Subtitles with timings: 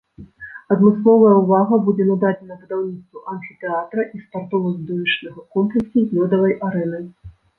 [0.75, 7.05] Адмысловая ўвага будзе нададзена будаўніцтву амфітэатра і спартова-відовішчнага комплексу з лёдавай арэнай.